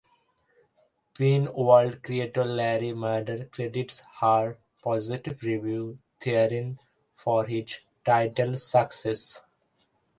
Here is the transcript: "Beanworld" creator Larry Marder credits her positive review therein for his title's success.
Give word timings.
"Beanworld" 1.13 2.01
creator 2.01 2.43
Larry 2.43 2.89
Marder 2.91 3.45
credits 3.51 3.99
her 4.19 4.57
positive 4.81 5.43
review 5.43 5.99
therein 6.21 6.79
for 7.17 7.45
his 7.45 7.81
title's 8.03 8.63
success. 8.65 9.43